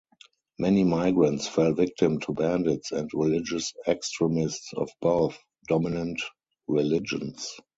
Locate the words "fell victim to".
1.47-2.33